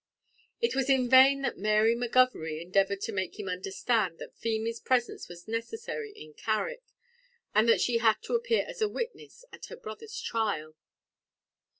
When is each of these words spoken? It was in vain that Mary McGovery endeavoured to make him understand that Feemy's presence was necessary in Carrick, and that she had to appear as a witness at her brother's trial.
It 0.59 0.73
was 0.75 0.89
in 0.89 1.07
vain 1.11 1.41
that 1.43 1.59
Mary 1.59 1.95
McGovery 1.95 2.59
endeavoured 2.59 3.01
to 3.01 3.11
make 3.11 3.39
him 3.39 3.47
understand 3.47 4.17
that 4.17 4.35
Feemy's 4.35 4.79
presence 4.79 5.29
was 5.29 5.47
necessary 5.47 6.11
in 6.13 6.33
Carrick, 6.33 6.81
and 7.53 7.69
that 7.69 7.81
she 7.81 7.99
had 7.99 8.15
to 8.23 8.33
appear 8.33 8.65
as 8.67 8.81
a 8.81 8.89
witness 8.89 9.45
at 9.51 9.65
her 9.65 9.77
brother's 9.77 10.19
trial. 10.19 10.73